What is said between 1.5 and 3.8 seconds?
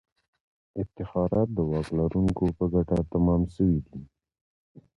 د واک لرونکو په ګټه تمام سوي